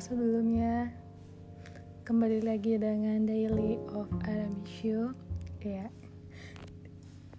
[0.00, 0.88] sebelumnya.
[2.08, 5.12] Kembali lagi dengan Daily of Adam Show
[5.60, 5.92] ya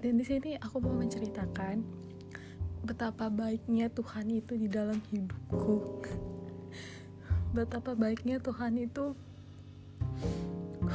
[0.01, 1.85] dan di sini aku mau menceritakan
[2.81, 6.01] betapa baiknya Tuhan itu di dalam hidupku.
[7.53, 9.13] Betapa baiknya Tuhan itu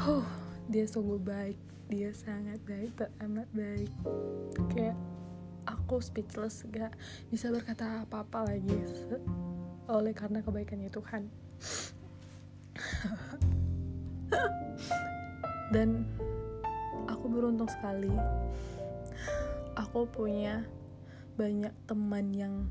[0.06, 0.26] oh
[0.66, 1.58] dia sungguh baik.
[1.86, 3.90] Dia sangat baik teramat baik.
[4.74, 4.98] Kayak
[5.70, 6.90] aku speechless gak
[7.30, 8.74] bisa berkata apa-apa lagi
[9.86, 11.45] oleh karena kebaikannya Tuhan
[15.74, 16.06] dan
[17.10, 18.10] aku beruntung sekali.
[19.76, 20.64] Aku punya
[21.36, 22.64] banyak teman yang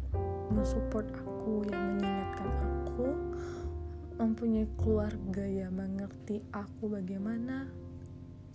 [0.49, 2.49] mensupport aku yang mengingatkan
[2.81, 3.09] aku
[4.17, 7.69] mempunyai keluarga yang mengerti aku bagaimana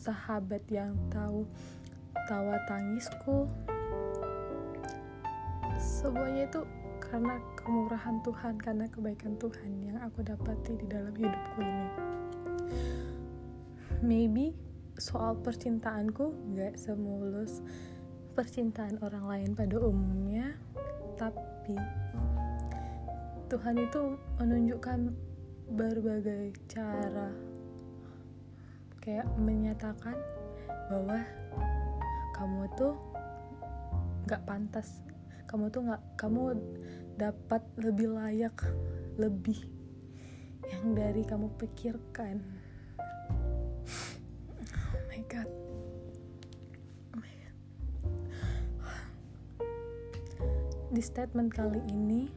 [0.00, 1.46] sahabat yang tahu
[2.26, 3.46] tawa tangisku.
[5.78, 6.60] Semuanya itu
[7.10, 11.88] karena kemurahan Tuhan karena kebaikan Tuhan yang aku dapati di dalam hidupku ini.
[14.00, 14.54] Maybe
[14.94, 17.60] soal percintaanku gak semulus
[18.38, 20.54] percintaan orang lain pada umumnya
[21.18, 21.76] tapi
[23.50, 24.98] Tuhan itu menunjukkan
[25.74, 27.34] berbagai cara
[29.02, 30.14] kayak menyatakan
[30.92, 31.18] bahwa
[32.36, 32.94] kamu tuh
[34.28, 35.02] gak pantas
[35.50, 36.54] kamu tuh gak kamu
[37.20, 38.56] dapat lebih layak
[39.20, 39.60] lebih
[40.72, 42.40] yang dari kamu pikirkan.
[44.96, 45.44] Oh my god.
[47.12, 47.56] Oh my god.
[50.96, 52.32] Di statement kali ini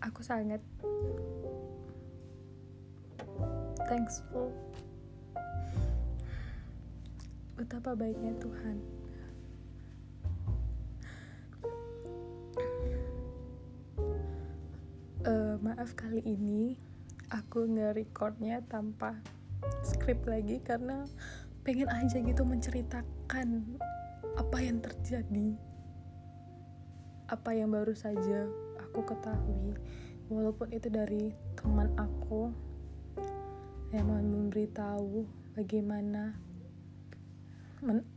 [0.00, 0.64] aku sangat
[3.84, 4.48] thankful
[7.60, 8.99] betapa baiknya Tuhan
[15.26, 16.76] uh, maaf kali ini
[17.28, 19.20] aku nge-recordnya tanpa
[19.84, 21.04] skrip lagi karena
[21.60, 23.76] pengen aja gitu menceritakan
[24.40, 25.56] apa yang terjadi
[27.30, 28.48] apa yang baru saja
[28.82, 29.78] aku ketahui.
[30.30, 32.50] Walaupun itu dari teman aku
[33.94, 36.34] yang memberitahu bagaimana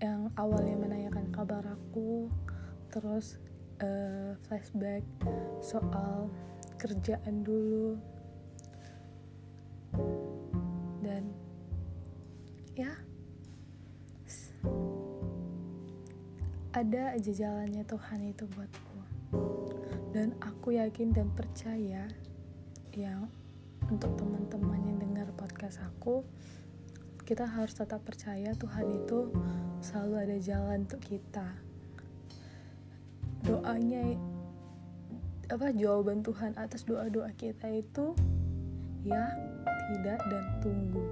[0.02, 2.30] yang awalnya menanyakan kabar aku
[2.90, 3.38] terus
[3.81, 5.02] uh, flashback
[5.62, 6.30] soal
[6.84, 7.96] kerjaan dulu.
[11.00, 11.32] Dan
[12.76, 12.92] ya
[16.76, 19.00] ada aja jalannya Tuhan itu buatku.
[20.12, 22.12] Dan aku yakin dan percaya
[22.92, 23.32] yang
[23.88, 26.28] untuk teman-teman yang dengar podcast aku
[27.24, 29.32] kita harus tetap percaya Tuhan itu
[29.80, 31.56] selalu ada jalan untuk kita.
[33.48, 34.33] Doanya
[35.52, 38.16] apa jawaban Tuhan atas doa-doa kita itu
[39.04, 39.28] ya,
[39.92, 41.04] tidak dan tunggu.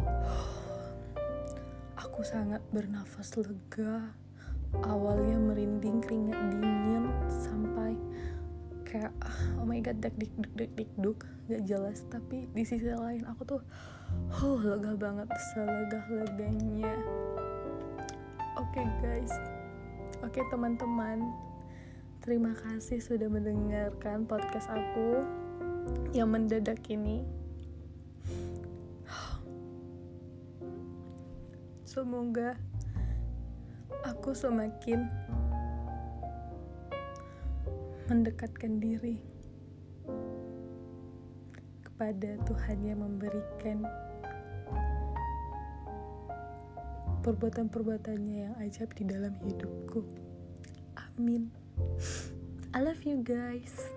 [2.06, 4.08] Aku sangat bernafas lega.
[4.82, 7.96] Awalnya merinding keringat dingin sampai
[8.86, 9.12] kayak
[9.60, 11.18] oh my god dak dik duk dik dik duk
[11.50, 13.62] gak jelas tapi di sisi lain aku tuh
[14.42, 16.94] oh lega banget selega leganya
[18.58, 19.32] oke okay, guys
[20.22, 21.22] oke okay, teman-teman
[22.26, 25.22] Terima kasih sudah mendengarkan podcast aku
[26.10, 27.22] yang mendadak ini.
[31.86, 32.58] Semoga
[34.02, 35.06] aku semakin
[38.10, 39.22] mendekatkan diri
[41.86, 43.86] kepada Tuhan yang memberikan
[47.22, 50.02] perbuatan-perbuatannya yang ajaib di dalam hidupku.
[50.98, 51.65] Amin.
[52.74, 53.90] I love you guys.